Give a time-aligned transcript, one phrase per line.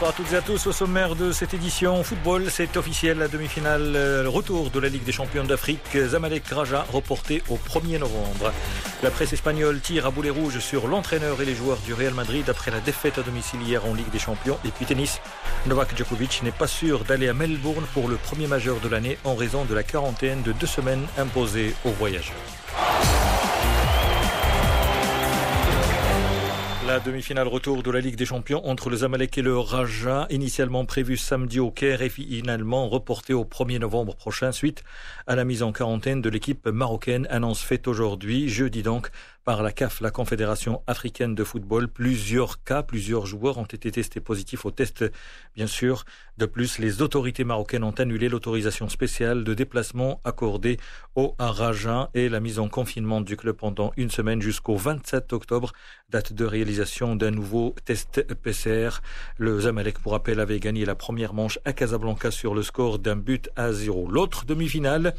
[0.00, 0.66] Bonsoir à toutes et à tous.
[0.66, 5.04] Au sommaire de cette édition football, c'est officiel la demi-finale, le retour de la Ligue
[5.04, 5.94] des champions d'Afrique.
[5.94, 8.50] Zamalek Raja reporté au 1er novembre.
[9.02, 12.48] La presse espagnole tire à boulet rouge sur l'entraîneur et les joueurs du Real Madrid
[12.48, 14.58] après la défaite à domicile hier en Ligue des champions.
[14.64, 15.20] Et puis tennis,
[15.66, 19.34] Novak Djokovic n'est pas sûr d'aller à Melbourne pour le premier majeur de l'année en
[19.34, 22.59] raison de la quarantaine de deux semaines imposée aux voyageurs.
[26.90, 30.84] La demi-finale retour de la Ligue des Champions entre le Zamalek et le Raja, initialement
[30.84, 34.82] prévu samedi au Caire et finalement reporté au 1er novembre prochain suite
[35.28, 37.28] à la mise en quarantaine de l'équipe marocaine.
[37.30, 39.12] Annonce faite aujourd'hui, jeudi donc,
[39.44, 41.88] par la CAF, la Confédération africaine de football.
[41.88, 45.04] Plusieurs cas, plusieurs joueurs ont été testés positifs au test,
[45.54, 46.04] bien sûr.
[46.36, 50.78] De plus, les autorités marocaines ont annulé l'autorisation spéciale de déplacement accordée
[51.14, 55.72] au Raja et la mise en confinement du club pendant une semaine jusqu'au 27 octobre,
[56.08, 59.00] date de réalisation d'un nouveau test PCR.
[59.36, 63.16] Le Zamalek, pour rappel, avait gagné la première manche à Casablanca sur le score d'un
[63.16, 64.08] but à zéro.
[64.10, 65.14] L'autre demi-finale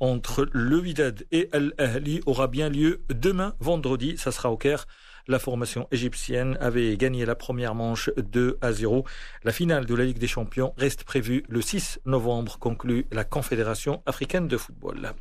[0.00, 4.16] entre le Wydad et Al-Ahli aura bien lieu demain vendredi.
[4.16, 4.86] Ça sera au Caire.
[5.28, 9.04] La formation égyptienne avait gagné la première manche 2 à 0.
[9.42, 14.02] La finale de la Ligue des Champions reste prévue le 6 novembre, conclut la Confédération
[14.06, 15.14] africaine de football.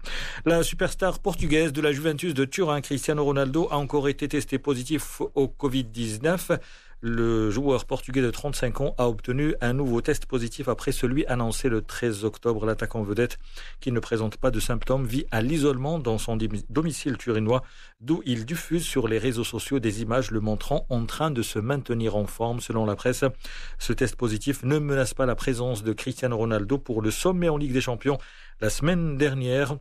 [0.46, 5.22] La superstar portugaise de la Juventus de Turin, Cristiano Ronaldo, a encore été testé positif
[5.34, 6.60] au Covid-19.
[7.08, 11.70] Le joueur portugais de 35 ans a obtenu un nouveau test positif après celui annoncé
[11.70, 12.66] le 13 octobre.
[12.66, 13.38] L'attaquant vedette,
[13.80, 16.36] qui ne présente pas de symptômes, vit à l'isolement dans son
[16.68, 17.62] domicile turinois,
[18.02, 21.60] d'où il diffuse sur les réseaux sociaux des images le montrant en train de se
[21.60, 22.60] maintenir en forme.
[22.60, 23.24] Selon la presse,
[23.78, 27.58] ce test positif ne menace pas la présence de Cristiano Ronaldo pour le sommet en
[27.58, 28.18] Ligue des Champions
[28.62, 29.78] la semaine dernière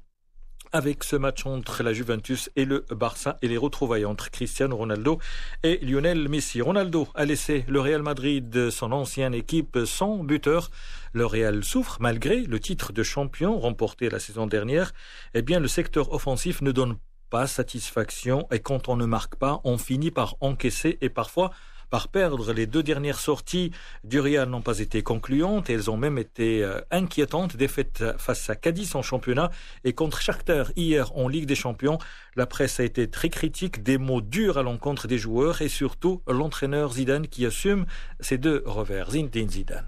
[0.74, 5.20] avec ce match entre la Juventus et le Barça et les retrouvailles entre Cristiano Ronaldo
[5.62, 6.60] et Lionel Messi.
[6.60, 10.72] Ronaldo a laissé le Real Madrid, son ancienne équipe, sans buteur.
[11.12, 14.92] Le Real souffre malgré le titre de champion remporté la saison dernière.
[15.32, 16.96] Eh bien, le secteur offensif ne donne
[17.30, 21.52] pas satisfaction et quand on ne marque pas, on finit par encaisser et parfois
[21.94, 22.52] par perdre.
[22.52, 23.70] Les deux dernières sorties
[24.02, 25.70] du Real n'ont pas été concluantes.
[25.70, 27.56] Elles ont même été euh, inquiétantes.
[27.56, 29.52] Défaite face à Cadiz en championnat
[29.84, 31.98] et contre Shakhtar hier en Ligue des Champions.
[32.34, 36.20] La presse a été très critique, des mots durs à l'encontre des joueurs et surtout
[36.26, 37.86] l'entraîneur Zidane qui assume
[38.18, 39.12] ces deux revers.
[39.12, 39.86] Zinedine Zidane.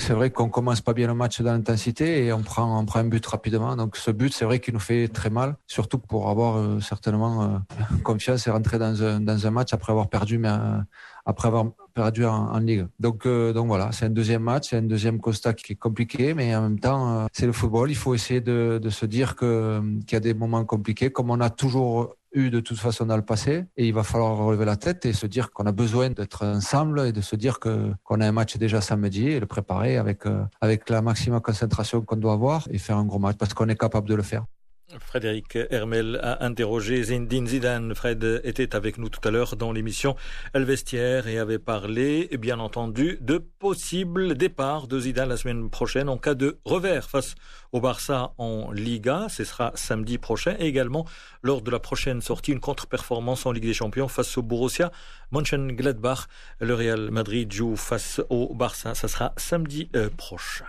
[0.00, 3.24] C'est vrai qu'on commence pas bien le match dans l'intensité et on prend, un but
[3.26, 3.76] rapidement.
[3.76, 7.42] Donc ce but, c'est vrai qu'il nous fait très mal, surtout pour avoir euh, certainement
[7.42, 7.48] euh,
[8.02, 10.48] confiance et rentrer dans un, match après avoir perdu, mais
[11.30, 12.86] après avoir perdu en, Ligue.
[12.98, 16.54] Donc, donc voilà, c'est un deuxième match, c'est un deuxième constat qui est compliqué, mais
[16.54, 17.90] en même temps, c'est le football.
[17.90, 21.40] Il faut essayer de, se dire que qu'il y a des moments compliqués, comme on
[21.40, 24.76] a toujours eu de toute façon dans le passé et il va falloir relever la
[24.76, 28.26] tête et se dire qu'on a besoin d'être ensemble et de se dire qu'on a
[28.26, 32.34] un match déjà samedi et le préparer avec euh, avec la maximum concentration qu'on doit
[32.34, 34.44] avoir et faire un gros match parce qu'on est capable de le faire.
[34.98, 37.94] Frédéric Hermel a interrogé Zindine Zidane.
[37.94, 40.16] Fred était avec nous tout à l'heure dans l'émission
[40.54, 46.08] El Vestiaire et avait parlé, bien entendu, de possibles départs de Zidane la semaine prochaine
[46.08, 47.34] en cas de revers face
[47.72, 49.26] au Barça en Liga.
[49.28, 51.06] Ce sera samedi prochain et également
[51.42, 54.90] lors de la prochaine sortie, une contre-performance en Ligue des Champions face au Borussia
[55.30, 56.26] Mönchengladbach.
[56.60, 58.94] Le Real Madrid joue face au Barça.
[58.94, 60.64] Ça sera samedi euh, prochain.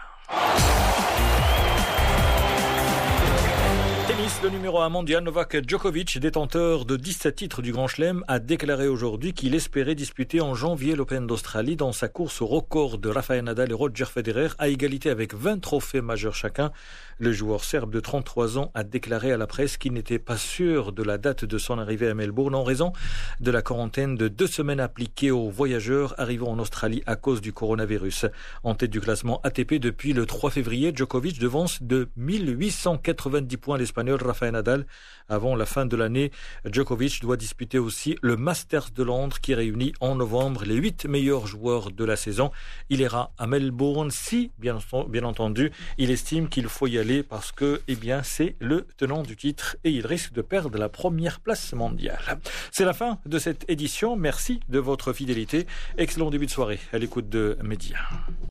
[4.44, 8.90] Le numéro 1 mondial Novak Djokovic, détenteur de 17 titres du Grand Chelem, a déclaré
[8.90, 13.42] aujourd'hui qu'il espérait disputer en janvier l'Open d'Australie dans sa course au record de Rafael
[13.42, 16.72] Nadal et Roger Federer à égalité avec 20 trophées majeurs chacun.
[17.20, 20.92] Le joueur serbe de 33 ans a déclaré à la presse qu'il n'était pas sûr
[20.92, 22.92] de la date de son arrivée à Melbourne en raison
[23.40, 27.54] de la quarantaine de deux semaines appliquée aux voyageurs arrivant en Australie à cause du
[27.54, 28.26] coronavirus.
[28.64, 34.28] En tête du classement ATP depuis le 3 février, Djokovic devance de 1890 points l'Espagnol
[34.28, 34.86] Rafael Nadal.
[35.30, 36.32] Avant la fin de l'année,
[36.66, 41.48] Djokovic doit disputer aussi le Masters de Londres qui réunit en novembre les huit meilleurs
[41.48, 42.52] joueurs de la saison.
[42.90, 44.78] Il ira à Melbourne si, bien,
[45.24, 49.38] entendu, il estime qu'il faut y aller parce que, eh bien, c'est le tenant du
[49.38, 52.40] titre et il risque de perdre la première place mondiale.
[52.72, 54.16] C'est la fin de cette édition.
[54.16, 55.68] Merci de votre fidélité.
[55.98, 58.00] Excellent début de soirée à l'écoute de Média.